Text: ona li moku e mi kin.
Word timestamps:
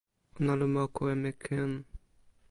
ona 0.37 0.53
li 0.59 0.67
moku 0.73 1.01
e 1.13 1.15
mi 1.21 1.31
kin. 1.43 1.71